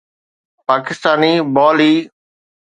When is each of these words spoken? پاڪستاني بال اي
پاڪستاني 0.67 1.33
بال 1.53 1.77
اي 1.85 1.93